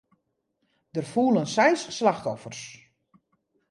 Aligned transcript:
Der 0.95 1.03
foelen 1.03 1.45
seis 1.45 1.79
slachtoffers. 1.97 2.59